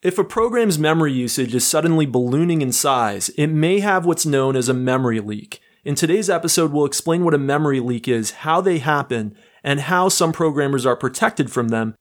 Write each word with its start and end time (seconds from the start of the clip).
If 0.00 0.16
a 0.16 0.22
program's 0.22 0.78
memory 0.78 1.12
usage 1.12 1.52
is 1.56 1.66
suddenly 1.66 2.06
ballooning 2.06 2.62
in 2.62 2.70
size, 2.70 3.30
it 3.30 3.48
may 3.48 3.80
have 3.80 4.06
what's 4.06 4.24
known 4.24 4.54
as 4.54 4.68
a 4.68 4.74
memory 4.74 5.18
leak. 5.18 5.60
In 5.84 5.96
today's 5.96 6.30
episode, 6.30 6.70
we'll 6.70 6.84
explain 6.84 7.24
what 7.24 7.34
a 7.34 7.38
memory 7.38 7.80
leak 7.80 8.06
is, 8.06 8.30
how 8.30 8.60
they 8.60 8.78
happen, 8.78 9.36
and 9.64 9.80
how 9.80 10.08
some 10.08 10.30
programmers 10.32 10.86
are 10.86 10.94
protected 10.94 11.50
from 11.50 11.70
them, 11.70 11.96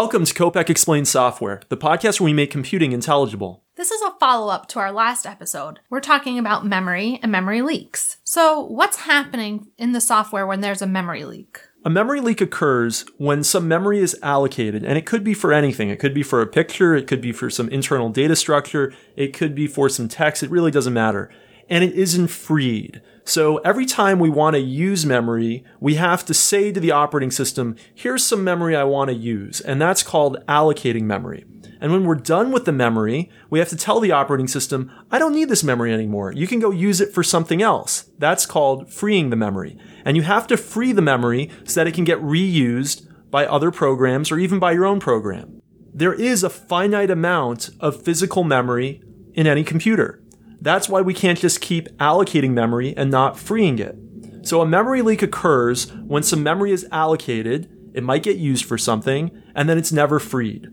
Welcome 0.00 0.24
to 0.26 0.32
Kopec 0.32 0.70
Explains 0.70 1.10
Software, 1.10 1.60
the 1.70 1.76
podcast 1.76 2.20
where 2.20 2.26
we 2.26 2.32
make 2.32 2.52
computing 2.52 2.92
intelligible. 2.92 3.64
This 3.74 3.90
is 3.90 4.00
a 4.00 4.12
follow 4.20 4.48
up 4.48 4.68
to 4.68 4.78
our 4.78 4.92
last 4.92 5.26
episode. 5.26 5.80
We're 5.90 5.98
talking 5.98 6.38
about 6.38 6.64
memory 6.64 7.18
and 7.20 7.32
memory 7.32 7.62
leaks. 7.62 8.18
So, 8.22 8.60
what's 8.60 8.98
happening 8.98 9.66
in 9.76 9.90
the 9.90 10.00
software 10.00 10.46
when 10.46 10.60
there's 10.60 10.82
a 10.82 10.86
memory 10.86 11.24
leak? 11.24 11.58
A 11.84 11.90
memory 11.90 12.20
leak 12.20 12.40
occurs 12.40 13.06
when 13.16 13.42
some 13.42 13.66
memory 13.66 13.98
is 13.98 14.16
allocated, 14.22 14.84
and 14.84 14.96
it 14.96 15.04
could 15.04 15.24
be 15.24 15.34
for 15.34 15.52
anything. 15.52 15.90
It 15.90 15.98
could 15.98 16.14
be 16.14 16.22
for 16.22 16.40
a 16.40 16.46
picture, 16.46 16.94
it 16.94 17.08
could 17.08 17.20
be 17.20 17.32
for 17.32 17.50
some 17.50 17.68
internal 17.68 18.08
data 18.08 18.36
structure, 18.36 18.94
it 19.16 19.34
could 19.34 19.52
be 19.52 19.66
for 19.66 19.88
some 19.88 20.06
text, 20.06 20.44
it 20.44 20.50
really 20.50 20.70
doesn't 20.70 20.94
matter. 20.94 21.28
And 21.68 21.84
it 21.84 21.92
isn't 21.94 22.28
freed. 22.28 23.02
So 23.24 23.58
every 23.58 23.84
time 23.84 24.18
we 24.18 24.30
want 24.30 24.54
to 24.54 24.60
use 24.60 25.04
memory, 25.04 25.62
we 25.80 25.96
have 25.96 26.24
to 26.24 26.32
say 26.32 26.72
to 26.72 26.80
the 26.80 26.92
operating 26.92 27.30
system, 27.30 27.76
here's 27.94 28.24
some 28.24 28.42
memory 28.42 28.74
I 28.74 28.84
want 28.84 29.08
to 29.08 29.14
use. 29.14 29.60
And 29.60 29.80
that's 29.80 30.02
called 30.02 30.38
allocating 30.46 31.02
memory. 31.02 31.44
And 31.80 31.92
when 31.92 32.04
we're 32.04 32.14
done 32.14 32.50
with 32.50 32.64
the 32.64 32.72
memory, 32.72 33.30
we 33.50 33.58
have 33.58 33.68
to 33.68 33.76
tell 33.76 34.00
the 34.00 34.12
operating 34.12 34.48
system, 34.48 34.90
I 35.10 35.18
don't 35.18 35.34
need 35.34 35.48
this 35.48 35.62
memory 35.62 35.92
anymore. 35.92 36.32
You 36.32 36.46
can 36.46 36.58
go 36.58 36.70
use 36.70 37.00
it 37.00 37.12
for 37.12 37.22
something 37.22 37.62
else. 37.62 38.10
That's 38.18 38.46
called 38.46 38.90
freeing 38.90 39.30
the 39.30 39.36
memory. 39.36 39.76
And 40.04 40.16
you 40.16 40.22
have 40.22 40.46
to 40.46 40.56
free 40.56 40.92
the 40.92 41.02
memory 41.02 41.50
so 41.64 41.80
that 41.80 41.86
it 41.86 41.94
can 41.94 42.04
get 42.04 42.22
reused 42.22 43.06
by 43.30 43.46
other 43.46 43.70
programs 43.70 44.32
or 44.32 44.38
even 44.38 44.58
by 44.58 44.72
your 44.72 44.86
own 44.86 45.00
program. 45.00 45.60
There 45.92 46.14
is 46.14 46.42
a 46.42 46.50
finite 46.50 47.10
amount 47.10 47.70
of 47.78 48.02
physical 48.02 48.42
memory 48.42 49.02
in 49.34 49.46
any 49.46 49.64
computer. 49.64 50.22
That's 50.60 50.88
why 50.88 51.00
we 51.00 51.14
can't 51.14 51.38
just 51.38 51.60
keep 51.60 51.88
allocating 51.98 52.50
memory 52.50 52.94
and 52.96 53.10
not 53.10 53.38
freeing 53.38 53.78
it. 53.78 53.96
So 54.42 54.60
a 54.60 54.66
memory 54.66 55.02
leak 55.02 55.22
occurs 55.22 55.92
when 55.92 56.22
some 56.22 56.42
memory 56.42 56.72
is 56.72 56.86
allocated, 56.90 57.70
it 57.94 58.02
might 58.02 58.22
get 58.22 58.36
used 58.36 58.64
for 58.64 58.78
something, 58.78 59.30
and 59.54 59.68
then 59.68 59.78
it's 59.78 59.92
never 59.92 60.18
freed. 60.18 60.68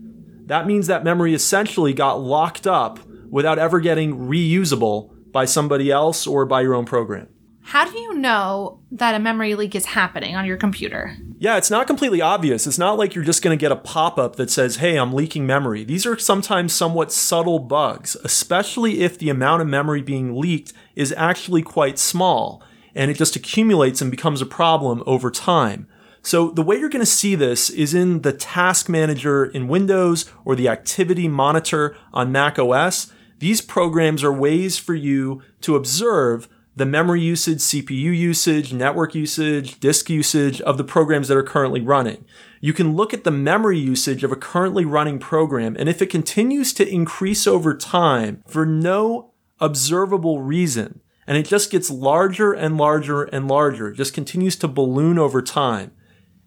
That 0.46 0.66
means 0.66 0.86
that 0.86 1.04
memory 1.04 1.34
essentially 1.34 1.92
got 1.92 2.20
locked 2.20 2.66
up 2.66 3.00
without 3.28 3.58
ever 3.58 3.80
getting 3.80 4.28
reusable 4.28 5.10
by 5.32 5.44
somebody 5.44 5.90
else 5.90 6.26
or 6.26 6.46
by 6.46 6.62
your 6.62 6.74
own 6.74 6.84
program. 6.84 7.28
How 7.66 7.84
do 7.84 7.98
you 7.98 8.14
know 8.14 8.78
that 8.92 9.16
a 9.16 9.18
memory 9.18 9.56
leak 9.56 9.74
is 9.74 9.86
happening 9.86 10.36
on 10.36 10.46
your 10.46 10.56
computer? 10.56 11.16
Yeah, 11.40 11.56
it's 11.56 11.68
not 11.68 11.88
completely 11.88 12.20
obvious. 12.20 12.64
It's 12.64 12.78
not 12.78 12.96
like 12.96 13.12
you're 13.12 13.24
just 13.24 13.42
going 13.42 13.58
to 13.58 13.60
get 13.60 13.72
a 13.72 13.76
pop 13.76 14.18
up 14.18 14.36
that 14.36 14.52
says, 14.52 14.76
hey, 14.76 14.96
I'm 14.96 15.12
leaking 15.12 15.48
memory. 15.48 15.82
These 15.82 16.06
are 16.06 16.16
sometimes 16.16 16.72
somewhat 16.72 17.10
subtle 17.10 17.58
bugs, 17.58 18.16
especially 18.22 19.00
if 19.00 19.18
the 19.18 19.30
amount 19.30 19.62
of 19.62 19.68
memory 19.68 20.00
being 20.00 20.36
leaked 20.36 20.74
is 20.94 21.12
actually 21.16 21.62
quite 21.62 21.98
small 21.98 22.62
and 22.94 23.10
it 23.10 23.14
just 23.14 23.34
accumulates 23.34 24.00
and 24.00 24.12
becomes 24.12 24.40
a 24.40 24.46
problem 24.46 25.02
over 25.04 25.28
time. 25.28 25.88
So 26.22 26.50
the 26.50 26.62
way 26.62 26.76
you're 26.76 26.88
going 26.88 27.04
to 27.04 27.06
see 27.06 27.34
this 27.34 27.68
is 27.68 27.94
in 27.94 28.22
the 28.22 28.32
task 28.32 28.88
manager 28.88 29.44
in 29.44 29.66
Windows 29.66 30.30
or 30.44 30.54
the 30.54 30.68
activity 30.68 31.26
monitor 31.26 31.96
on 32.12 32.30
Mac 32.30 32.60
OS. 32.60 33.12
These 33.40 33.60
programs 33.60 34.22
are 34.22 34.32
ways 34.32 34.78
for 34.78 34.94
you 34.94 35.42
to 35.62 35.74
observe 35.74 36.48
the 36.76 36.86
memory 36.86 37.22
usage, 37.22 37.58
CPU 37.58 38.14
usage, 38.14 38.74
network 38.74 39.14
usage, 39.14 39.80
disk 39.80 40.10
usage 40.10 40.60
of 40.60 40.76
the 40.76 40.84
programs 40.84 41.28
that 41.28 41.36
are 41.36 41.42
currently 41.42 41.80
running. 41.80 42.26
You 42.60 42.74
can 42.74 42.94
look 42.94 43.14
at 43.14 43.24
the 43.24 43.30
memory 43.30 43.78
usage 43.78 44.22
of 44.22 44.30
a 44.30 44.36
currently 44.36 44.84
running 44.84 45.18
program, 45.18 45.74
and 45.78 45.88
if 45.88 46.02
it 46.02 46.10
continues 46.10 46.74
to 46.74 46.86
increase 46.86 47.46
over 47.46 47.74
time 47.74 48.42
for 48.46 48.66
no 48.66 49.32
observable 49.58 50.42
reason, 50.42 51.00
and 51.26 51.38
it 51.38 51.46
just 51.46 51.70
gets 51.70 51.90
larger 51.90 52.52
and 52.52 52.76
larger 52.76 53.24
and 53.24 53.48
larger, 53.48 53.90
just 53.90 54.12
continues 54.12 54.54
to 54.56 54.68
balloon 54.68 55.18
over 55.18 55.40
time. 55.40 55.92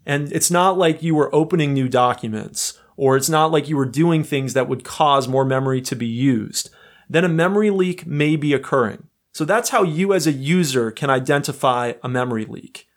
And 0.06 0.32
it's 0.32 0.52
not 0.52 0.78
like 0.78 1.02
you 1.02 1.16
were 1.16 1.34
opening 1.34 1.74
new 1.74 1.90
documents, 1.90 2.80
or 2.96 3.18
it's 3.18 3.30
not 3.30 3.52
like 3.52 3.68
you 3.68 3.78
were 3.78 3.86
doing 3.86 4.24
things 4.24 4.54
that 4.54 4.70
would 4.70 4.84
cause 4.84 5.28
more 5.28 5.46
memory 5.46 5.82
to 5.82 5.96
be 5.96 6.08
used. 6.08 6.70
Then 7.10 7.26
a 7.26 7.30
memory 7.30 7.72
leak 7.72 8.06
may 8.06 8.36
be 8.36 8.54
occurring. 8.54 9.09
So 9.40 9.46
that's 9.46 9.70
how 9.70 9.84
you 9.84 10.12
as 10.12 10.28
a 10.28 10.34
user 10.34 10.92
can 10.92 11.10
identify 11.10 11.94
a 12.04 12.10
memory 12.10 12.44
leak. 12.44 12.90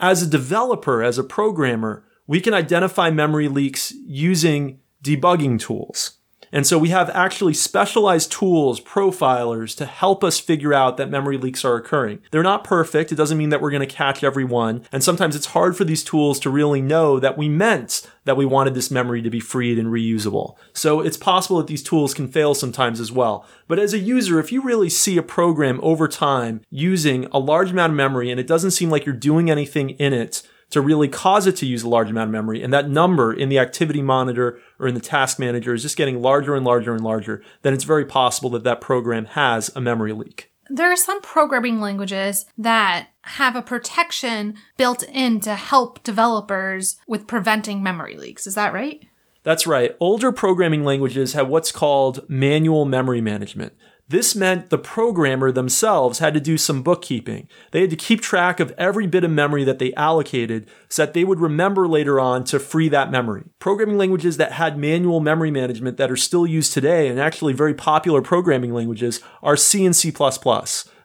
As 0.00 0.20
a 0.20 0.26
developer, 0.26 1.00
as 1.00 1.16
a 1.16 1.22
programmer, 1.22 2.02
we 2.26 2.40
can 2.40 2.54
identify 2.54 3.08
memory 3.08 3.46
leaks 3.46 3.94
using 4.04 4.80
debugging 5.04 5.60
tools. 5.60 6.18
And 6.50 6.66
so 6.66 6.76
we 6.76 6.88
have 6.88 7.08
actually 7.10 7.54
specialized 7.54 8.32
tools, 8.32 8.80
profilers 8.80 9.76
to 9.76 9.86
help 9.86 10.24
us 10.24 10.40
figure 10.40 10.74
out 10.74 10.96
that 10.96 11.08
memory 11.08 11.38
leaks 11.38 11.64
are 11.64 11.76
occurring. 11.76 12.18
They're 12.32 12.42
not 12.42 12.64
perfect. 12.64 13.12
It 13.12 13.16
doesn't 13.16 13.38
mean 13.38 13.50
that 13.50 13.60
we're 13.60 13.70
going 13.70 13.86
to 13.86 13.94
catch 13.94 14.24
every 14.24 14.44
one. 14.44 14.84
And 14.90 15.04
sometimes 15.04 15.36
it's 15.36 15.46
hard 15.46 15.76
for 15.76 15.84
these 15.84 16.02
tools 16.02 16.40
to 16.40 16.50
really 16.50 16.82
know 16.82 17.20
that 17.20 17.38
we 17.38 17.48
meant 17.48 18.05
that 18.26 18.36
we 18.36 18.44
wanted 18.44 18.74
this 18.74 18.90
memory 18.90 19.22
to 19.22 19.30
be 19.30 19.40
freed 19.40 19.78
and 19.78 19.88
reusable. 19.88 20.56
So 20.72 21.00
it's 21.00 21.16
possible 21.16 21.56
that 21.58 21.68
these 21.68 21.82
tools 21.82 22.12
can 22.12 22.28
fail 22.28 22.54
sometimes 22.54 23.00
as 23.00 23.10
well. 23.10 23.46
But 23.66 23.78
as 23.78 23.94
a 23.94 23.98
user, 23.98 24.38
if 24.38 24.52
you 24.52 24.60
really 24.60 24.90
see 24.90 25.16
a 25.16 25.22
program 25.22 25.80
over 25.82 26.06
time 26.06 26.60
using 26.68 27.26
a 27.32 27.38
large 27.38 27.70
amount 27.70 27.92
of 27.92 27.96
memory 27.96 28.30
and 28.30 28.38
it 28.38 28.46
doesn't 28.46 28.72
seem 28.72 28.90
like 28.90 29.06
you're 29.06 29.14
doing 29.14 29.50
anything 29.50 29.90
in 29.90 30.12
it, 30.12 30.42
to 30.70 30.80
really 30.80 31.06
cause 31.06 31.46
it 31.46 31.54
to 31.56 31.64
use 31.64 31.84
a 31.84 31.88
large 31.88 32.10
amount 32.10 32.28
of 32.28 32.32
memory. 32.32 32.60
And 32.60 32.72
that 32.72 32.88
number 32.88 33.32
in 33.32 33.48
the 33.48 33.58
activity 33.60 34.02
monitor 34.02 34.58
or 34.80 34.88
in 34.88 34.94
the 34.94 35.00
task 35.00 35.38
manager 35.38 35.72
is 35.72 35.82
just 35.82 35.96
getting 35.96 36.20
larger 36.20 36.56
and 36.56 36.64
larger 36.64 36.92
and 36.92 37.04
larger. 37.04 37.40
Then 37.62 37.72
it's 37.72 37.84
very 37.84 38.04
possible 38.04 38.50
that 38.50 38.64
that 38.64 38.80
program 38.80 39.26
has 39.26 39.70
a 39.76 39.80
memory 39.80 40.12
leak. 40.12 40.50
There 40.68 40.90
are 40.90 40.96
some 40.96 41.20
programming 41.20 41.80
languages 41.80 42.46
that 42.58 43.08
have 43.22 43.56
a 43.56 43.62
protection 43.62 44.56
built 44.76 45.02
in 45.02 45.40
to 45.40 45.54
help 45.54 46.02
developers 46.02 46.96
with 47.06 47.26
preventing 47.26 47.82
memory 47.82 48.16
leaks. 48.16 48.46
Is 48.46 48.54
that 48.54 48.72
right? 48.72 49.06
That's 49.42 49.66
right. 49.66 49.94
Older 50.00 50.32
programming 50.32 50.84
languages 50.84 51.34
have 51.34 51.48
what's 51.48 51.70
called 51.70 52.28
manual 52.28 52.84
memory 52.84 53.20
management. 53.20 53.74
This 54.08 54.36
meant 54.36 54.70
the 54.70 54.78
programmer 54.78 55.50
themselves 55.50 56.20
had 56.20 56.32
to 56.34 56.40
do 56.40 56.56
some 56.56 56.84
bookkeeping. 56.84 57.48
They 57.72 57.80
had 57.80 57.90
to 57.90 57.96
keep 57.96 58.20
track 58.20 58.60
of 58.60 58.72
every 58.78 59.08
bit 59.08 59.24
of 59.24 59.32
memory 59.32 59.64
that 59.64 59.80
they 59.80 59.92
allocated 59.94 60.68
so 60.88 61.04
that 61.04 61.12
they 61.12 61.24
would 61.24 61.40
remember 61.40 61.88
later 61.88 62.20
on 62.20 62.44
to 62.44 62.60
free 62.60 62.88
that 62.90 63.10
memory. 63.10 63.46
Programming 63.58 63.98
languages 63.98 64.36
that 64.36 64.52
had 64.52 64.78
manual 64.78 65.18
memory 65.18 65.50
management 65.50 65.96
that 65.96 66.10
are 66.10 66.16
still 66.16 66.46
used 66.46 66.72
today 66.72 67.08
and 67.08 67.18
actually 67.18 67.52
very 67.52 67.74
popular 67.74 68.22
programming 68.22 68.72
languages 68.72 69.20
are 69.42 69.56
C 69.56 69.84
and 69.84 69.96
C++. 69.96 70.12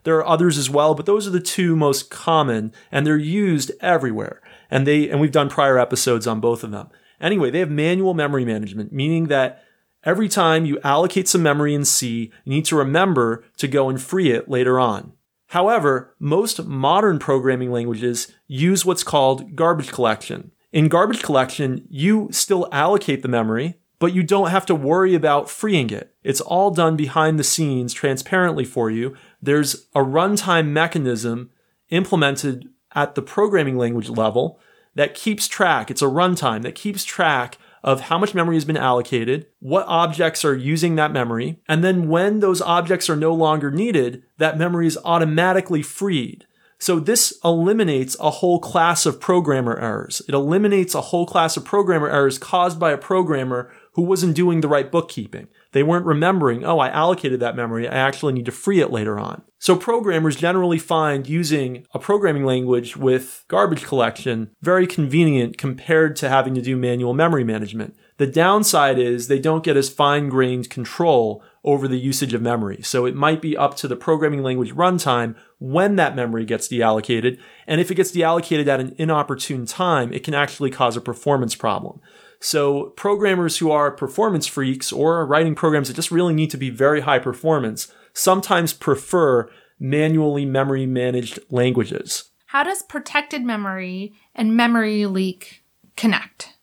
There 0.04 0.16
are 0.16 0.26
others 0.26 0.56
as 0.56 0.70
well, 0.70 0.94
but 0.94 1.06
those 1.06 1.26
are 1.26 1.30
the 1.30 1.40
two 1.40 1.74
most 1.74 2.08
common 2.08 2.72
and 2.92 3.04
they're 3.04 3.16
used 3.16 3.72
everywhere. 3.80 4.40
And 4.70 4.86
they, 4.86 5.10
and 5.10 5.20
we've 5.20 5.32
done 5.32 5.48
prior 5.48 5.76
episodes 5.76 6.28
on 6.28 6.38
both 6.38 6.62
of 6.62 6.70
them. 6.70 6.88
Anyway, 7.20 7.50
they 7.50 7.58
have 7.58 7.70
manual 7.70 8.14
memory 8.14 8.44
management, 8.44 8.92
meaning 8.92 9.26
that 9.26 9.64
Every 10.04 10.28
time 10.28 10.64
you 10.64 10.80
allocate 10.82 11.28
some 11.28 11.42
memory 11.42 11.74
in 11.74 11.84
C, 11.84 12.32
you 12.44 12.52
need 12.52 12.64
to 12.66 12.76
remember 12.76 13.44
to 13.58 13.68
go 13.68 13.88
and 13.88 14.02
free 14.02 14.32
it 14.32 14.48
later 14.48 14.80
on. 14.80 15.12
However, 15.48 16.14
most 16.18 16.64
modern 16.64 17.18
programming 17.18 17.70
languages 17.70 18.32
use 18.48 18.84
what's 18.84 19.04
called 19.04 19.54
garbage 19.54 19.92
collection. 19.92 20.50
In 20.72 20.88
garbage 20.88 21.22
collection, 21.22 21.86
you 21.90 22.28
still 22.32 22.68
allocate 22.72 23.22
the 23.22 23.28
memory, 23.28 23.78
but 23.98 24.14
you 24.14 24.22
don't 24.24 24.50
have 24.50 24.66
to 24.66 24.74
worry 24.74 25.14
about 25.14 25.50
freeing 25.50 25.90
it. 25.90 26.14
It's 26.24 26.40
all 26.40 26.70
done 26.70 26.96
behind 26.96 27.38
the 27.38 27.44
scenes 27.44 27.92
transparently 27.92 28.64
for 28.64 28.90
you. 28.90 29.14
There's 29.40 29.86
a 29.94 30.00
runtime 30.00 30.68
mechanism 30.68 31.50
implemented 31.90 32.68
at 32.94 33.14
the 33.14 33.22
programming 33.22 33.76
language 33.76 34.08
level 34.08 34.58
that 34.94 35.14
keeps 35.14 35.46
track. 35.46 35.90
It's 35.90 36.02
a 36.02 36.06
runtime 36.06 36.62
that 36.62 36.74
keeps 36.74 37.04
track 37.04 37.58
of 37.82 38.02
how 38.02 38.18
much 38.18 38.34
memory 38.34 38.56
has 38.56 38.64
been 38.64 38.76
allocated, 38.76 39.46
what 39.58 39.86
objects 39.86 40.44
are 40.44 40.54
using 40.54 40.94
that 40.96 41.12
memory, 41.12 41.60
and 41.68 41.82
then 41.82 42.08
when 42.08 42.40
those 42.40 42.60
objects 42.60 43.10
are 43.10 43.16
no 43.16 43.34
longer 43.34 43.70
needed, 43.70 44.22
that 44.38 44.58
memory 44.58 44.86
is 44.86 44.98
automatically 45.04 45.82
freed. 45.82 46.46
So 46.78 46.98
this 46.98 47.38
eliminates 47.44 48.16
a 48.18 48.30
whole 48.30 48.58
class 48.58 49.06
of 49.06 49.20
programmer 49.20 49.78
errors. 49.78 50.20
It 50.26 50.34
eliminates 50.34 50.96
a 50.96 51.00
whole 51.00 51.26
class 51.26 51.56
of 51.56 51.64
programmer 51.64 52.08
errors 52.08 52.38
caused 52.38 52.80
by 52.80 52.90
a 52.90 52.98
programmer 52.98 53.72
who 53.92 54.02
wasn't 54.02 54.34
doing 54.34 54.60
the 54.60 54.68
right 54.68 54.90
bookkeeping. 54.90 55.48
They 55.72 55.82
weren't 55.82 56.06
remembering, 56.06 56.64
oh, 56.64 56.78
I 56.78 56.88
allocated 56.88 57.40
that 57.40 57.56
memory. 57.56 57.88
I 57.88 57.94
actually 57.94 58.32
need 58.32 58.46
to 58.46 58.52
free 58.52 58.80
it 58.80 58.90
later 58.90 59.18
on. 59.18 59.42
So 59.58 59.76
programmers 59.76 60.36
generally 60.36 60.78
find 60.78 61.28
using 61.28 61.86
a 61.94 61.98
programming 61.98 62.44
language 62.44 62.96
with 62.96 63.44
garbage 63.48 63.84
collection 63.84 64.50
very 64.60 64.86
convenient 64.86 65.56
compared 65.56 66.16
to 66.16 66.28
having 66.28 66.54
to 66.54 66.62
do 66.62 66.76
manual 66.76 67.14
memory 67.14 67.44
management. 67.44 67.96
The 68.16 68.26
downside 68.26 68.98
is 68.98 69.28
they 69.28 69.38
don't 69.38 69.64
get 69.64 69.76
as 69.76 69.88
fine 69.88 70.28
grained 70.28 70.68
control 70.68 71.42
over 71.64 71.86
the 71.86 71.98
usage 71.98 72.34
of 72.34 72.42
memory. 72.42 72.82
So 72.82 73.06
it 73.06 73.14
might 73.14 73.40
be 73.40 73.56
up 73.56 73.76
to 73.76 73.88
the 73.88 73.96
programming 73.96 74.42
language 74.42 74.74
runtime 74.74 75.36
when 75.58 75.96
that 75.96 76.16
memory 76.16 76.44
gets 76.44 76.68
deallocated. 76.68 77.38
And 77.66 77.80
if 77.80 77.90
it 77.90 77.94
gets 77.94 78.12
deallocated 78.12 78.66
at 78.66 78.80
an 78.80 78.94
inopportune 78.98 79.66
time, 79.66 80.12
it 80.12 80.24
can 80.24 80.34
actually 80.34 80.70
cause 80.70 80.96
a 80.96 81.00
performance 81.00 81.54
problem. 81.54 82.00
So 82.42 82.86
programmers 82.96 83.58
who 83.58 83.70
are 83.70 83.92
performance 83.92 84.48
freaks 84.48 84.92
or 84.92 85.20
are 85.20 85.26
writing 85.26 85.54
programs 85.54 85.86
that 85.86 85.94
just 85.94 86.10
really 86.10 86.34
need 86.34 86.50
to 86.50 86.56
be 86.56 86.70
very 86.70 87.02
high 87.02 87.20
performance 87.20 87.92
sometimes 88.14 88.72
prefer 88.72 89.48
manually 89.78 90.44
memory 90.44 90.84
managed 90.84 91.38
languages. 91.50 92.30
How 92.46 92.64
does 92.64 92.82
protected 92.82 93.42
memory 93.42 94.14
and 94.34 94.56
memory 94.56 95.06
leak 95.06 95.62
connect? 95.96 96.54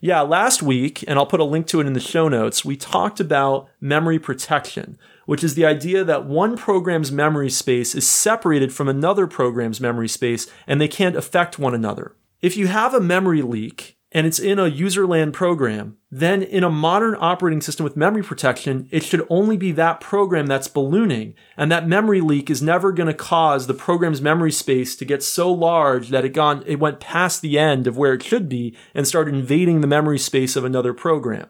Yeah, 0.00 0.22
last 0.22 0.62
week, 0.62 1.04
and 1.06 1.18
I'll 1.18 1.26
put 1.26 1.40
a 1.40 1.44
link 1.44 1.66
to 1.68 1.80
it 1.80 1.86
in 1.86 1.92
the 1.92 2.00
show 2.00 2.28
notes, 2.28 2.64
we 2.64 2.76
talked 2.76 3.20
about 3.20 3.68
memory 3.82 4.18
protection, 4.18 4.96
which 5.26 5.44
is 5.44 5.56
the 5.56 5.66
idea 5.66 6.04
that 6.04 6.24
one 6.24 6.56
program's 6.56 7.12
memory 7.12 7.50
space 7.50 7.94
is 7.94 8.08
separated 8.08 8.72
from 8.72 8.88
another 8.88 9.26
program's 9.26 9.78
memory 9.78 10.08
space 10.08 10.46
and 10.66 10.80
they 10.80 10.88
can't 10.88 11.16
affect 11.16 11.58
one 11.58 11.74
another. 11.74 12.16
If 12.40 12.56
you 12.56 12.68
have 12.68 12.94
a 12.94 13.00
memory 13.00 13.42
leak, 13.42 13.97
and 14.10 14.26
it's 14.26 14.38
in 14.38 14.58
a 14.58 14.70
userland 14.70 15.34
program, 15.34 15.98
then 16.10 16.42
in 16.42 16.64
a 16.64 16.70
modern 16.70 17.14
operating 17.20 17.60
system 17.60 17.84
with 17.84 17.96
memory 17.96 18.22
protection, 18.22 18.88
it 18.90 19.04
should 19.04 19.26
only 19.28 19.58
be 19.58 19.70
that 19.72 20.00
program 20.00 20.46
that's 20.46 20.66
ballooning. 20.66 21.34
And 21.58 21.70
that 21.70 21.86
memory 21.86 22.22
leak 22.22 22.48
is 22.48 22.62
never 22.62 22.90
going 22.90 23.08
to 23.08 23.14
cause 23.14 23.66
the 23.66 23.74
program's 23.74 24.22
memory 24.22 24.52
space 24.52 24.96
to 24.96 25.04
get 25.04 25.22
so 25.22 25.52
large 25.52 26.08
that 26.08 26.24
it 26.24 26.30
gone, 26.30 26.64
it 26.66 26.80
went 26.80 27.00
past 27.00 27.42
the 27.42 27.58
end 27.58 27.86
of 27.86 27.98
where 27.98 28.14
it 28.14 28.22
should 28.22 28.48
be 28.48 28.74
and 28.94 29.06
started 29.06 29.34
invading 29.34 29.82
the 29.82 29.86
memory 29.86 30.18
space 30.18 30.56
of 30.56 30.64
another 30.64 30.94
program. 30.94 31.48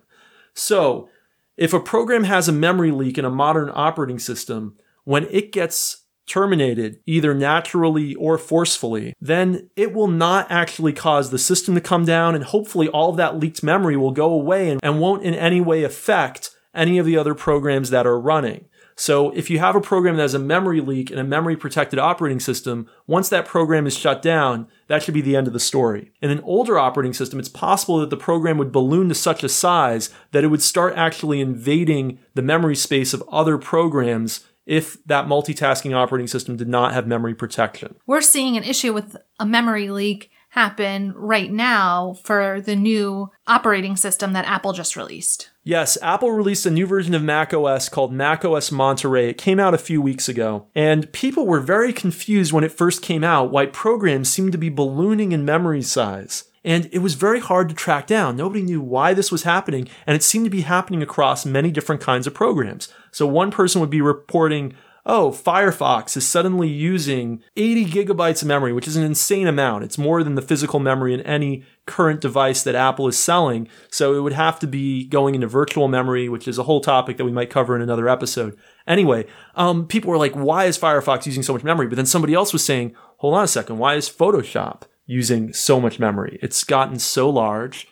So 0.52 1.08
if 1.56 1.72
a 1.72 1.80
program 1.80 2.24
has 2.24 2.48
a 2.48 2.52
memory 2.52 2.90
leak 2.90 3.18
in 3.18 3.24
a 3.24 3.30
modern 3.30 3.70
operating 3.72 4.18
system, 4.18 4.76
when 5.04 5.28
it 5.30 5.52
gets 5.52 6.06
terminated 6.28 7.00
either 7.06 7.34
naturally 7.34 8.14
or 8.14 8.38
forcefully, 8.38 9.14
then 9.20 9.70
it 9.76 9.92
will 9.92 10.08
not 10.08 10.50
actually 10.50 10.92
cause 10.92 11.30
the 11.30 11.38
system 11.38 11.74
to 11.74 11.80
come 11.80 12.04
down 12.04 12.34
and 12.34 12.44
hopefully 12.44 12.88
all 12.88 13.10
of 13.10 13.16
that 13.16 13.38
leaked 13.38 13.62
memory 13.62 13.96
will 13.96 14.12
go 14.12 14.32
away 14.32 14.70
and, 14.70 14.80
and 14.82 15.00
won't 15.00 15.24
in 15.24 15.34
any 15.34 15.60
way 15.60 15.82
affect 15.82 16.50
any 16.74 16.98
of 16.98 17.06
the 17.06 17.16
other 17.16 17.34
programs 17.34 17.90
that 17.90 18.06
are 18.06 18.20
running. 18.20 18.66
So 18.98 19.30
if 19.30 19.48
you 19.48 19.60
have 19.60 19.76
a 19.76 19.80
program 19.80 20.16
that 20.16 20.22
has 20.22 20.34
a 20.34 20.40
memory 20.40 20.80
leak 20.80 21.12
in 21.12 21.20
a 21.20 21.24
memory 21.24 21.56
protected 21.56 22.00
operating 22.00 22.40
system, 22.40 22.88
once 23.06 23.28
that 23.28 23.46
program 23.46 23.86
is 23.86 23.96
shut 23.96 24.22
down, 24.22 24.66
that 24.88 25.04
should 25.04 25.14
be 25.14 25.20
the 25.20 25.36
end 25.36 25.46
of 25.46 25.52
the 25.52 25.60
story. 25.60 26.10
In 26.20 26.30
an 26.30 26.40
older 26.40 26.80
operating 26.80 27.12
system, 27.12 27.38
it's 27.38 27.48
possible 27.48 27.98
that 28.00 28.10
the 28.10 28.16
program 28.16 28.58
would 28.58 28.72
balloon 28.72 29.08
to 29.08 29.14
such 29.14 29.44
a 29.44 29.48
size 29.48 30.10
that 30.32 30.42
it 30.42 30.48
would 30.48 30.62
start 30.62 30.94
actually 30.96 31.40
invading 31.40 32.18
the 32.34 32.42
memory 32.42 32.74
space 32.74 33.14
of 33.14 33.22
other 33.30 33.56
programs 33.56 34.44
if 34.68 35.02
that 35.06 35.26
multitasking 35.26 35.96
operating 35.96 36.28
system 36.28 36.56
did 36.56 36.68
not 36.68 36.92
have 36.92 37.06
memory 37.06 37.34
protection. 37.34 37.96
We're 38.06 38.20
seeing 38.20 38.56
an 38.56 38.64
issue 38.64 38.92
with 38.92 39.16
a 39.40 39.46
memory 39.46 39.88
leak 39.88 40.30
happen 40.50 41.12
right 41.14 41.50
now 41.50 42.14
for 42.24 42.60
the 42.60 42.76
new 42.76 43.30
operating 43.46 43.96
system 43.96 44.32
that 44.32 44.46
Apple 44.46 44.72
just 44.72 44.96
released. 44.96 45.50
Yes, 45.62 45.98
Apple 46.00 46.30
released 46.30 46.64
a 46.64 46.70
new 46.70 46.86
version 46.86 47.14
of 47.14 47.22
macOS 47.22 47.88
called 47.88 48.12
macOS 48.12 48.70
Monterey. 48.72 49.28
It 49.28 49.38
came 49.38 49.60
out 49.60 49.74
a 49.74 49.78
few 49.78 50.00
weeks 50.00 50.28
ago, 50.28 50.66
and 50.74 51.12
people 51.12 51.46
were 51.46 51.60
very 51.60 51.92
confused 51.92 52.52
when 52.52 52.64
it 52.64 52.72
first 52.72 53.02
came 53.02 53.24
out 53.24 53.50
why 53.50 53.66
programs 53.66 54.30
seemed 54.30 54.52
to 54.52 54.58
be 54.58 54.70
ballooning 54.70 55.32
in 55.32 55.44
memory 55.44 55.82
size. 55.82 56.44
And 56.64 56.88
it 56.92 56.98
was 56.98 57.14
very 57.14 57.40
hard 57.40 57.68
to 57.68 57.74
track 57.74 58.06
down. 58.06 58.36
Nobody 58.36 58.62
knew 58.62 58.80
why 58.80 59.14
this 59.14 59.30
was 59.30 59.44
happening, 59.44 59.88
and 60.06 60.16
it 60.16 60.22
seemed 60.22 60.44
to 60.46 60.50
be 60.50 60.62
happening 60.62 61.02
across 61.02 61.46
many 61.46 61.70
different 61.70 62.00
kinds 62.00 62.26
of 62.26 62.34
programs. 62.34 62.88
So 63.10 63.26
one 63.26 63.50
person 63.50 63.80
would 63.80 63.90
be 63.90 64.00
reporting, 64.00 64.74
oh, 65.08 65.30
Firefox 65.30 66.16
is 66.16 66.26
suddenly 66.26 66.68
using 66.68 67.42
80 67.56 67.86
gigabytes 67.86 68.42
of 68.42 68.48
memory, 68.48 68.72
which 68.74 68.86
is 68.86 68.96
an 68.96 69.04
insane 69.04 69.46
amount. 69.46 69.84
It's 69.84 69.96
more 69.96 70.22
than 70.22 70.34
the 70.34 70.42
physical 70.42 70.80
memory 70.80 71.14
in 71.14 71.22
any 71.22 71.64
current 71.86 72.20
device 72.20 72.62
that 72.62 72.74
Apple 72.74 73.08
is 73.08 73.16
selling. 73.18 73.68
So 73.90 74.14
it 74.14 74.20
would 74.20 74.34
have 74.34 74.58
to 74.60 74.66
be 74.66 75.06
going 75.06 75.34
into 75.34 75.46
virtual 75.46 75.88
memory, 75.88 76.28
which 76.28 76.46
is 76.46 76.58
a 76.58 76.64
whole 76.64 76.82
topic 76.82 77.16
that 77.16 77.24
we 77.24 77.32
might 77.32 77.50
cover 77.50 77.74
in 77.74 77.80
another 77.80 78.08
episode. 78.08 78.56
Anyway, 78.86 79.26
um, 79.54 79.86
people 79.86 80.10
were 80.10 80.18
like, 80.18 80.34
why 80.34 80.66
is 80.66 80.78
Firefox 80.78 81.24
using 81.24 81.42
so 81.42 81.54
much 81.54 81.64
memory? 81.64 81.86
But 81.86 81.96
then 81.96 82.06
somebody 82.06 82.34
else 82.34 82.52
was 82.52 82.64
saying, 82.64 82.94
hold 83.16 83.34
on 83.34 83.44
a 83.44 83.48
second, 83.48 83.78
why 83.78 83.94
is 83.94 84.10
Photoshop 84.10 84.82
using 85.08 85.52
so 85.52 85.80
much 85.80 85.98
memory? 85.98 86.38
It's 86.40 86.62
gotten 86.62 87.00
so 87.00 87.28
large. 87.28 87.88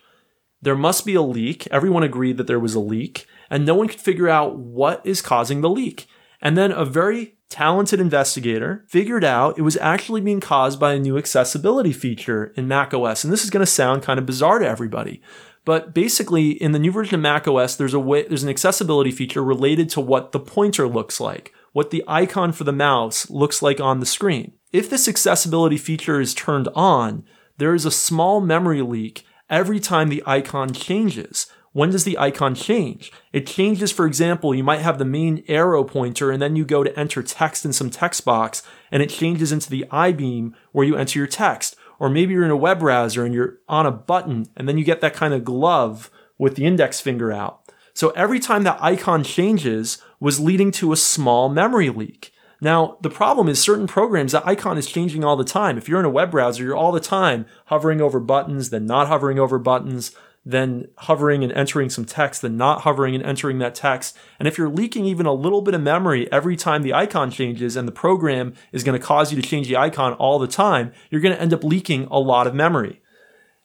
There 0.62 0.76
must 0.76 1.04
be 1.04 1.14
a 1.14 1.22
leak. 1.22 1.66
Everyone 1.72 2.04
agreed 2.04 2.36
that 2.36 2.46
there 2.46 2.60
was 2.60 2.76
a 2.76 2.80
leak, 2.80 3.26
and 3.50 3.66
no 3.66 3.74
one 3.74 3.88
could 3.88 4.00
figure 4.00 4.28
out 4.28 4.56
what 4.56 5.04
is 5.04 5.20
causing 5.20 5.62
the 5.62 5.70
leak. 5.70 6.06
And 6.40 6.56
then 6.56 6.70
a 6.70 6.84
very 6.84 7.36
talented 7.48 8.00
investigator 8.00 8.84
figured 8.88 9.24
out 9.24 9.58
it 9.58 9.62
was 9.62 9.76
actually 9.78 10.20
being 10.20 10.40
caused 10.40 10.78
by 10.78 10.92
a 10.92 10.98
new 10.98 11.16
accessibility 11.16 11.92
feature 11.92 12.52
in 12.56 12.68
macOS. 12.68 13.24
And 13.24 13.32
this 13.32 13.44
is 13.44 13.50
going 13.50 13.64
to 13.64 13.70
sound 13.70 14.02
kind 14.02 14.18
of 14.18 14.26
bizarre 14.26 14.58
to 14.58 14.68
everybody. 14.68 15.22
But 15.64 15.94
basically, 15.94 16.50
in 16.50 16.72
the 16.72 16.78
new 16.78 16.92
version 16.92 17.16
of 17.16 17.20
macOS, 17.20 17.76
there's 17.76 17.94
a 17.94 17.98
way, 17.98 18.26
there's 18.26 18.44
an 18.44 18.48
accessibility 18.48 19.10
feature 19.10 19.42
related 19.42 19.90
to 19.90 20.00
what 20.00 20.32
the 20.32 20.40
pointer 20.40 20.86
looks 20.86 21.20
like, 21.20 21.52
what 21.76 21.90
the 21.90 22.02
icon 22.08 22.52
for 22.52 22.64
the 22.64 22.72
mouse 22.72 23.28
looks 23.28 23.60
like 23.60 23.78
on 23.82 24.00
the 24.00 24.06
screen. 24.06 24.54
If 24.72 24.88
this 24.88 25.06
accessibility 25.06 25.76
feature 25.76 26.22
is 26.22 26.32
turned 26.32 26.68
on, 26.74 27.22
there 27.58 27.74
is 27.74 27.84
a 27.84 27.90
small 27.90 28.40
memory 28.40 28.80
leak 28.80 29.26
every 29.50 29.78
time 29.78 30.08
the 30.08 30.22
icon 30.24 30.72
changes. 30.72 31.48
When 31.72 31.90
does 31.90 32.04
the 32.04 32.16
icon 32.16 32.54
change? 32.54 33.12
It 33.30 33.46
changes, 33.46 33.92
for 33.92 34.06
example, 34.06 34.54
you 34.54 34.64
might 34.64 34.80
have 34.80 34.96
the 34.96 35.04
main 35.04 35.44
arrow 35.48 35.84
pointer 35.84 36.30
and 36.30 36.40
then 36.40 36.56
you 36.56 36.64
go 36.64 36.82
to 36.82 36.98
enter 36.98 37.22
text 37.22 37.66
in 37.66 37.74
some 37.74 37.90
text 37.90 38.24
box 38.24 38.62
and 38.90 39.02
it 39.02 39.10
changes 39.10 39.52
into 39.52 39.68
the 39.68 39.84
I-beam 39.90 40.56
where 40.72 40.86
you 40.86 40.96
enter 40.96 41.18
your 41.18 41.28
text. 41.28 41.76
Or 41.98 42.08
maybe 42.08 42.32
you're 42.32 42.46
in 42.46 42.50
a 42.50 42.56
web 42.56 42.78
browser 42.78 43.22
and 43.22 43.34
you're 43.34 43.58
on 43.68 43.84
a 43.84 43.92
button 43.92 44.46
and 44.56 44.66
then 44.66 44.78
you 44.78 44.84
get 44.84 45.02
that 45.02 45.12
kind 45.12 45.34
of 45.34 45.44
glove 45.44 46.10
with 46.38 46.54
the 46.54 46.64
index 46.64 47.02
finger 47.02 47.30
out. 47.30 47.65
So 47.96 48.10
every 48.10 48.40
time 48.40 48.64
that 48.64 48.76
icon 48.82 49.24
changes 49.24 50.02
was 50.20 50.38
leading 50.38 50.70
to 50.72 50.92
a 50.92 50.96
small 50.96 51.48
memory 51.48 51.88
leak. 51.88 52.30
Now, 52.60 52.98
the 53.00 53.08
problem 53.08 53.48
is 53.48 53.58
certain 53.58 53.86
programs, 53.86 54.32
that 54.32 54.46
icon 54.46 54.76
is 54.76 54.86
changing 54.86 55.24
all 55.24 55.34
the 55.34 55.44
time. 55.44 55.78
If 55.78 55.88
you're 55.88 56.00
in 56.00 56.04
a 56.04 56.10
web 56.10 56.30
browser, 56.30 56.62
you're 56.62 56.76
all 56.76 56.92
the 56.92 57.00
time 57.00 57.46
hovering 57.68 58.02
over 58.02 58.20
buttons, 58.20 58.68
then 58.68 58.84
not 58.84 59.08
hovering 59.08 59.38
over 59.38 59.58
buttons, 59.58 60.14
then 60.44 60.88
hovering 60.98 61.42
and 61.42 61.50
entering 61.54 61.88
some 61.88 62.04
text, 62.04 62.42
then 62.42 62.58
not 62.58 62.82
hovering 62.82 63.14
and 63.14 63.24
entering 63.24 63.60
that 63.60 63.74
text. 63.74 64.14
And 64.38 64.46
if 64.46 64.58
you're 64.58 64.68
leaking 64.68 65.06
even 65.06 65.24
a 65.24 65.32
little 65.32 65.62
bit 65.62 65.72
of 65.72 65.80
memory 65.80 66.30
every 66.30 66.54
time 66.54 66.82
the 66.82 66.92
icon 66.92 67.30
changes 67.30 67.76
and 67.76 67.88
the 67.88 67.92
program 67.92 68.52
is 68.72 68.84
going 68.84 69.00
to 69.00 69.06
cause 69.06 69.32
you 69.32 69.40
to 69.40 69.48
change 69.48 69.68
the 69.68 69.78
icon 69.78 70.12
all 70.12 70.38
the 70.38 70.46
time, 70.46 70.92
you're 71.08 71.22
going 71.22 71.34
to 71.34 71.40
end 71.40 71.54
up 71.54 71.64
leaking 71.64 72.08
a 72.10 72.18
lot 72.18 72.46
of 72.46 72.54
memory. 72.54 73.00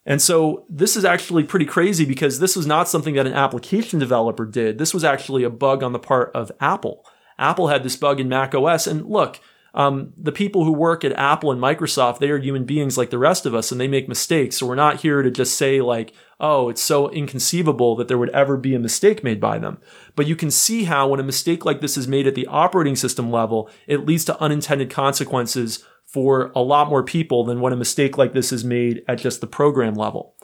And 0.04 0.20
so 0.20 0.64
this 0.68 0.96
is 0.96 1.04
actually 1.04 1.44
pretty 1.44 1.66
crazy 1.66 2.04
because 2.04 2.38
this 2.38 2.56
was 2.56 2.66
not 2.66 2.88
something 2.88 3.14
that 3.14 3.26
an 3.26 3.34
application 3.34 3.98
developer 3.98 4.44
did. 4.44 4.78
This 4.78 4.92
was 4.92 5.04
actually 5.04 5.44
a 5.44 5.50
bug 5.50 5.82
on 5.82 5.92
the 5.92 5.98
part 5.98 6.32
of 6.34 6.50
Apple. 6.60 7.04
Apple 7.38 7.68
had 7.68 7.84
this 7.84 7.96
bug 7.96 8.20
in 8.20 8.28
Mac 8.28 8.54
OS. 8.54 8.86
And 8.86 9.06
look, 9.06 9.40
um, 9.74 10.12
the 10.18 10.32
people 10.32 10.64
who 10.64 10.72
work 10.72 11.04
at 11.04 11.12
Apple 11.12 11.50
and 11.50 11.60
Microsoft, 11.60 12.18
they 12.18 12.30
are 12.30 12.38
human 12.38 12.64
beings 12.64 12.98
like 12.98 13.10
the 13.10 13.18
rest 13.18 13.46
of 13.46 13.54
us 13.54 13.72
and 13.72 13.80
they 13.80 13.88
make 13.88 14.08
mistakes. 14.08 14.56
So 14.56 14.66
we're 14.66 14.74
not 14.74 15.00
here 15.00 15.22
to 15.22 15.30
just 15.30 15.56
say, 15.56 15.80
like, 15.80 16.12
oh, 16.38 16.68
it's 16.68 16.82
so 16.82 17.08
inconceivable 17.10 17.96
that 17.96 18.08
there 18.08 18.18
would 18.18 18.30
ever 18.30 18.56
be 18.56 18.74
a 18.74 18.80
mistake 18.80 19.24
made 19.24 19.40
by 19.40 19.58
them. 19.58 19.78
But 20.14 20.26
you 20.26 20.36
can 20.36 20.50
see 20.50 20.84
how 20.84 21.08
when 21.08 21.20
a 21.20 21.24
mistake 21.24 21.64
like 21.64 21.80
this 21.80 21.96
is 21.96 22.06
made 22.08 22.26
at 22.26 22.34
the 22.34 22.46
operating 22.48 22.96
system 22.96 23.30
level, 23.30 23.70
it 23.86 24.04
leads 24.04 24.24
to 24.26 24.40
unintended 24.40 24.90
consequences 24.90 25.84
for 26.12 26.52
a 26.54 26.60
lot 26.60 26.90
more 26.90 27.02
people 27.02 27.42
than 27.44 27.60
when 27.60 27.72
a 27.72 27.76
mistake 27.76 28.18
like 28.18 28.34
this 28.34 28.52
is 28.52 28.64
made 28.64 29.02
at 29.08 29.18
just 29.18 29.40
the 29.40 29.46
program 29.46 29.94
level. 29.94 30.34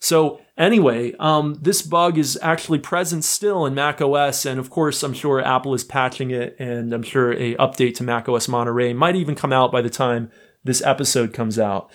So 0.00 0.40
anyway, 0.58 1.14
um, 1.20 1.58
this 1.62 1.80
bug 1.80 2.18
is 2.18 2.36
actually 2.42 2.80
present 2.80 3.22
still 3.22 3.64
in 3.64 3.72
Mac 3.72 4.00
OS, 4.00 4.44
and 4.44 4.58
of 4.58 4.68
course, 4.68 5.00
I'm 5.04 5.14
sure 5.14 5.40
Apple 5.40 5.74
is 5.74 5.84
patching 5.84 6.32
it, 6.32 6.56
and 6.58 6.92
I'm 6.92 7.04
sure 7.04 7.32
a 7.34 7.54
update 7.54 7.94
to 7.96 8.02
Mac 8.02 8.28
OS 8.28 8.48
Monterey 8.48 8.92
might 8.94 9.14
even 9.14 9.36
come 9.36 9.52
out 9.52 9.70
by 9.70 9.80
the 9.80 9.88
time 9.88 10.32
this 10.64 10.82
episode 10.82 11.32
comes 11.32 11.56
out. 11.56 11.88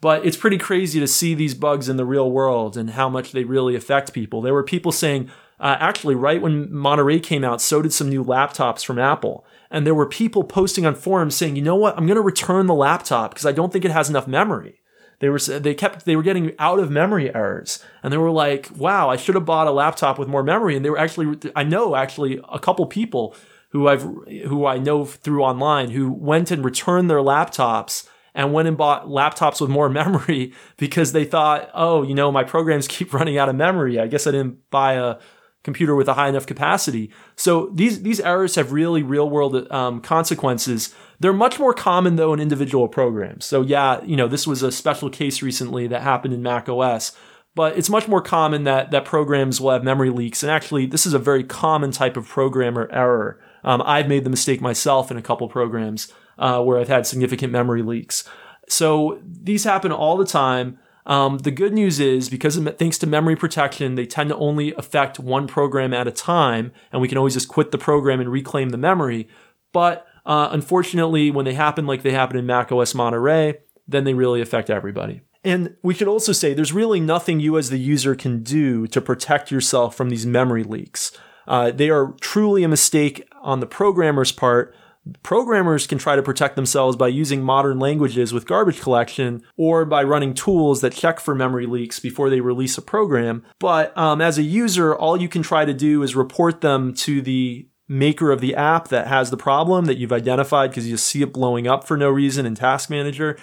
But 0.00 0.24
it's 0.24 0.38
pretty 0.38 0.56
crazy 0.56 1.00
to 1.00 1.06
see 1.06 1.34
these 1.34 1.52
bugs 1.54 1.90
in 1.90 1.98
the 1.98 2.06
real 2.06 2.30
world 2.30 2.78
and 2.78 2.88
how 2.88 3.10
much 3.10 3.32
they 3.32 3.44
really 3.44 3.76
affect 3.76 4.14
people. 4.14 4.40
There 4.40 4.54
were 4.54 4.64
people 4.64 4.90
saying, 4.92 5.30
uh, 5.60 5.76
actually, 5.78 6.14
right 6.14 6.40
when 6.40 6.72
Monterey 6.74 7.20
came 7.20 7.44
out, 7.44 7.60
so 7.60 7.82
did 7.82 7.92
some 7.92 8.08
new 8.08 8.24
laptops 8.24 8.84
from 8.84 8.98
Apple. 8.98 9.44
And 9.70 9.86
there 9.86 9.94
were 9.94 10.06
people 10.06 10.42
posting 10.42 10.86
on 10.86 10.94
forums 10.94 11.36
saying, 11.36 11.54
you 11.54 11.62
know 11.62 11.76
what, 11.76 11.96
I'm 11.96 12.06
going 12.06 12.16
to 12.16 12.22
return 12.22 12.66
the 12.66 12.74
laptop 12.74 13.32
because 13.32 13.46
I 13.46 13.52
don't 13.52 13.72
think 13.72 13.84
it 13.84 13.90
has 13.90 14.08
enough 14.08 14.26
memory. 14.26 14.80
they 15.20 15.28
were 15.28 15.38
they 15.38 15.74
kept 15.74 16.06
they 16.06 16.16
were 16.16 16.22
getting 16.22 16.52
out 16.58 16.78
of 16.78 16.90
memory 16.90 17.32
errors 17.34 17.84
and 18.02 18.12
they 18.12 18.16
were 18.16 18.30
like 18.30 18.68
wow 18.76 19.08
i 19.10 19.16
should 19.16 19.34
have 19.34 19.44
bought 19.44 19.66
a 19.66 19.70
laptop 19.70 20.18
with 20.18 20.28
more 20.28 20.42
memory 20.42 20.74
and 20.74 20.84
they 20.84 20.90
were 20.90 20.98
actually 20.98 21.38
i 21.54 21.62
know 21.62 21.94
actually 21.94 22.40
a 22.50 22.58
couple 22.58 22.84
people 22.86 23.34
who 23.70 23.86
i've 23.86 24.02
who 24.48 24.64
i 24.66 24.78
know 24.78 25.04
through 25.04 25.42
online 25.42 25.90
who 25.90 26.10
went 26.10 26.50
and 26.50 26.64
returned 26.64 27.08
their 27.10 27.18
laptops 27.18 28.08
and 28.34 28.52
went 28.52 28.66
and 28.66 28.76
bought 28.78 29.06
laptops 29.06 29.60
with 29.60 29.68
more 29.70 29.88
memory 30.00 30.52
because 30.78 31.12
they 31.12 31.24
thought 31.24 31.70
oh 31.74 32.02
you 32.02 32.14
know 32.14 32.32
my 32.32 32.42
programs 32.42 32.88
keep 32.88 33.12
running 33.12 33.36
out 33.36 33.48
of 33.50 33.54
memory 33.54 34.00
i 34.00 34.06
guess 34.06 34.26
i 34.26 34.30
didn't 34.30 34.70
buy 34.70 34.94
a 34.94 35.16
computer 35.62 35.94
with 35.94 36.08
a 36.08 36.14
high 36.14 36.28
enough 36.28 36.46
capacity. 36.46 37.10
So 37.36 37.70
these 37.74 38.02
these 38.02 38.20
errors 38.20 38.54
have 38.54 38.72
really 38.72 39.02
real 39.02 39.28
world 39.28 39.70
um, 39.70 40.00
consequences. 40.00 40.94
They're 41.18 41.32
much 41.32 41.58
more 41.58 41.74
common 41.74 42.16
though 42.16 42.32
in 42.32 42.40
individual 42.40 42.88
programs. 42.88 43.44
So 43.44 43.62
yeah, 43.62 44.02
you 44.04 44.16
know 44.16 44.28
this 44.28 44.46
was 44.46 44.62
a 44.62 44.72
special 44.72 45.10
case 45.10 45.42
recently 45.42 45.86
that 45.88 46.02
happened 46.02 46.34
in 46.34 46.42
Mac 46.42 46.68
OS. 46.68 47.12
But 47.56 47.76
it's 47.76 47.90
much 47.90 48.06
more 48.06 48.22
common 48.22 48.62
that 48.64 48.92
that 48.92 49.04
programs 49.04 49.60
will 49.60 49.72
have 49.72 49.82
memory 49.82 50.10
leaks, 50.10 50.42
and 50.42 50.52
actually, 50.52 50.86
this 50.86 51.04
is 51.04 51.14
a 51.14 51.18
very 51.18 51.42
common 51.42 51.90
type 51.90 52.16
of 52.16 52.28
programmer 52.28 52.88
error. 52.92 53.40
Um, 53.64 53.82
I've 53.84 54.08
made 54.08 54.24
the 54.24 54.30
mistake 54.30 54.60
myself 54.60 55.10
in 55.10 55.16
a 55.16 55.22
couple 55.22 55.48
programs 55.48 56.12
uh, 56.38 56.62
where 56.62 56.78
I've 56.78 56.88
had 56.88 57.06
significant 57.06 57.52
memory 57.52 57.82
leaks. 57.82 58.24
So 58.68 59.20
these 59.24 59.64
happen 59.64 59.90
all 59.90 60.16
the 60.16 60.24
time. 60.24 60.78
Um, 61.10 61.38
the 61.38 61.50
good 61.50 61.72
news 61.72 61.98
is 61.98 62.28
because 62.28 62.56
of, 62.56 62.78
thanks 62.78 62.96
to 62.98 63.06
memory 63.06 63.34
protection, 63.34 63.96
they 63.96 64.06
tend 64.06 64.30
to 64.30 64.36
only 64.36 64.72
affect 64.74 65.18
one 65.18 65.48
program 65.48 65.92
at 65.92 66.06
a 66.06 66.12
time, 66.12 66.70
and 66.92 67.02
we 67.02 67.08
can 67.08 67.18
always 67.18 67.34
just 67.34 67.48
quit 67.48 67.72
the 67.72 67.78
program 67.78 68.20
and 68.20 68.30
reclaim 68.30 68.68
the 68.68 68.78
memory. 68.78 69.28
But 69.72 70.06
uh, 70.24 70.50
unfortunately, 70.52 71.32
when 71.32 71.44
they 71.44 71.54
happen 71.54 71.84
like 71.84 72.02
they 72.02 72.12
happen 72.12 72.38
in 72.38 72.46
macOS 72.46 72.94
Monterey, 72.94 73.58
then 73.88 74.04
they 74.04 74.14
really 74.14 74.40
affect 74.40 74.70
everybody. 74.70 75.22
And 75.42 75.74
we 75.82 75.94
should 75.94 76.06
also 76.06 76.30
say 76.30 76.54
there's 76.54 76.72
really 76.72 77.00
nothing 77.00 77.40
you 77.40 77.58
as 77.58 77.70
the 77.70 77.78
user 77.78 78.14
can 78.14 78.44
do 78.44 78.86
to 78.86 79.00
protect 79.00 79.50
yourself 79.50 79.96
from 79.96 80.10
these 80.10 80.26
memory 80.26 80.62
leaks. 80.62 81.10
Uh, 81.48 81.72
they 81.72 81.90
are 81.90 82.14
truly 82.20 82.62
a 82.62 82.68
mistake 82.68 83.26
on 83.42 83.58
the 83.58 83.66
programmer's 83.66 84.30
part, 84.30 84.76
Programmers 85.22 85.86
can 85.86 85.98
try 85.98 86.16
to 86.16 86.22
protect 86.22 86.56
themselves 86.56 86.96
by 86.96 87.08
using 87.08 87.42
modern 87.42 87.78
languages 87.78 88.32
with 88.32 88.46
garbage 88.46 88.80
collection 88.80 89.42
or 89.56 89.84
by 89.84 90.02
running 90.02 90.34
tools 90.34 90.80
that 90.80 90.92
check 90.92 91.20
for 91.20 91.34
memory 91.34 91.66
leaks 91.66 91.98
before 91.98 92.30
they 92.30 92.40
release 92.40 92.76
a 92.78 92.82
program. 92.82 93.44
But 93.58 93.96
um, 93.96 94.20
as 94.20 94.38
a 94.38 94.42
user, 94.42 94.94
all 94.94 95.20
you 95.20 95.28
can 95.28 95.42
try 95.42 95.64
to 95.64 95.74
do 95.74 96.02
is 96.02 96.16
report 96.16 96.60
them 96.60 96.94
to 96.94 97.22
the 97.22 97.66
maker 97.88 98.30
of 98.30 98.40
the 98.40 98.54
app 98.54 98.88
that 98.88 99.08
has 99.08 99.30
the 99.30 99.36
problem 99.36 99.86
that 99.86 99.96
you've 99.96 100.12
identified 100.12 100.70
because 100.70 100.88
you 100.88 100.96
see 100.96 101.22
it 101.22 101.32
blowing 101.32 101.66
up 101.66 101.84
for 101.84 101.96
no 101.96 102.08
reason 102.08 102.46
in 102.46 102.54
Task 102.54 102.88
Manager 102.88 103.36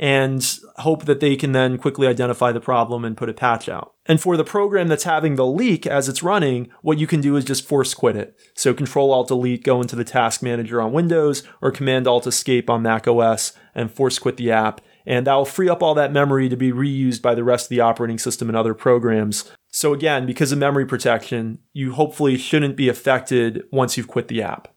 and 0.00 0.58
hope 0.76 1.04
that 1.04 1.20
they 1.20 1.36
can 1.36 1.52
then 1.52 1.76
quickly 1.76 2.06
identify 2.06 2.50
the 2.50 2.58
problem 2.58 3.04
and 3.04 3.18
put 3.18 3.28
a 3.28 3.34
patch 3.34 3.68
out. 3.68 3.92
And 4.06 4.18
for 4.18 4.34
the 4.34 4.44
program 4.44 4.88
that's 4.88 5.04
having 5.04 5.36
the 5.36 5.44
leak 5.44 5.86
as 5.86 6.08
it's 6.08 6.22
running, 6.22 6.70
what 6.80 6.98
you 6.98 7.06
can 7.06 7.20
do 7.20 7.36
is 7.36 7.44
just 7.44 7.68
force 7.68 7.92
quit 7.92 8.16
it. 8.16 8.34
So 8.54 8.72
Control 8.72 9.12
Alt 9.12 9.28
Delete, 9.28 9.62
go 9.62 9.82
into 9.82 9.96
the 9.96 10.02
task 10.02 10.42
manager 10.42 10.80
on 10.80 10.92
Windows 10.92 11.42
or 11.60 11.70
Command 11.70 12.08
Alt 12.08 12.26
Escape 12.26 12.70
on 12.70 12.80
Mac 12.80 13.06
OS 13.06 13.52
and 13.74 13.92
force 13.92 14.18
quit 14.18 14.38
the 14.38 14.50
app. 14.50 14.80
And 15.04 15.26
that 15.26 15.34
will 15.34 15.44
free 15.44 15.68
up 15.68 15.82
all 15.82 15.94
that 15.94 16.14
memory 16.14 16.48
to 16.48 16.56
be 16.56 16.72
reused 16.72 17.20
by 17.20 17.34
the 17.34 17.44
rest 17.44 17.66
of 17.66 17.70
the 17.70 17.80
operating 17.80 18.18
system 18.18 18.48
and 18.48 18.56
other 18.56 18.72
programs. 18.72 19.52
So 19.68 19.92
again, 19.92 20.24
because 20.24 20.50
of 20.50 20.58
memory 20.58 20.86
protection, 20.86 21.58
you 21.74 21.92
hopefully 21.92 22.38
shouldn't 22.38 22.76
be 22.76 22.88
affected 22.88 23.64
once 23.70 23.98
you've 23.98 24.08
quit 24.08 24.28
the 24.28 24.42
app. 24.42 24.68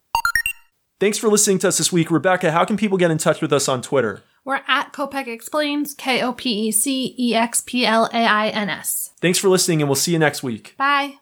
Thanks 1.00 1.18
for 1.18 1.30
listening 1.30 1.60
to 1.60 1.70
us 1.70 1.78
this 1.78 1.94
week. 1.94 2.12
Rebecca, 2.12 2.52
how 2.52 2.66
can 2.66 2.76
people 2.76 2.98
get 2.98 3.12
in 3.12 3.18
touch 3.18 3.42
with 3.42 3.54
us 3.54 3.70
on 3.70 3.82
Twitter? 3.82 4.22
We're 4.46 4.62
at 4.68 4.92
Kopec 4.92 5.28
Explains, 5.28 5.94
K 5.94 6.22
O 6.22 6.34
P 6.34 6.68
E 6.68 6.72
C 6.72 7.16
E 7.18 7.34
X 7.34 7.62
P 7.66 7.86
L 7.86 8.10
A 8.14 8.26
I 8.26 8.50
N 8.50 8.70
S. 8.70 9.12
Thanks 9.22 9.40
for 9.40 9.48
listening, 9.48 9.82
and 9.82 9.90
we'll 9.90 9.96
see 9.96 10.12
you 10.12 10.20
next 10.20 10.44
week. 10.44 10.76
Bye. 10.78 11.20